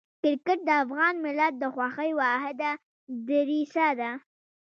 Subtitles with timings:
[0.23, 2.71] کرکټ د افغان ملت د خوښۍ واحده
[3.27, 4.11] دریڅه ده.